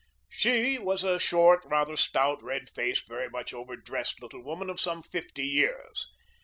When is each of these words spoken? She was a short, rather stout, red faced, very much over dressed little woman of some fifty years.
She 0.31 0.79
was 0.79 1.03
a 1.03 1.19
short, 1.19 1.63
rather 1.65 1.95
stout, 1.95 2.41
red 2.41 2.71
faced, 2.71 3.07
very 3.07 3.29
much 3.29 3.53
over 3.53 3.77
dressed 3.77 4.19
little 4.19 4.41
woman 4.43 4.67
of 4.71 4.81
some 4.81 5.03
fifty 5.03 5.45
years. 5.45 6.07